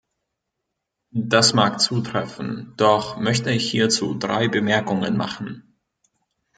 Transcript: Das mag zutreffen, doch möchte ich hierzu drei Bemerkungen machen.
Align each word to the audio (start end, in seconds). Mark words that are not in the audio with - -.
Das 1.13 1.53
mag 1.53 1.79
zutreffen, 1.79 2.73
doch 2.75 3.19
möchte 3.19 3.51
ich 3.51 3.69
hierzu 3.69 4.15
drei 4.15 4.47
Bemerkungen 4.47 5.15
machen. 5.15 5.77